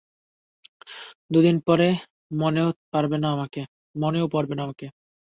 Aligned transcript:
দুদিন 1.31 1.57
পরে 1.67 1.87
মনেও 2.33 2.67
পড়বে 2.91 3.17
না 3.19 3.27
আমাকে। 4.65 4.85